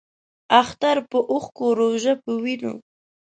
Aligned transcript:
اختر 0.61 0.97
پۀ 1.09 1.19
اوښکو، 1.31 1.65
روژۀ 1.79 2.13
پۀ 2.23 2.31
وینو 2.43 2.73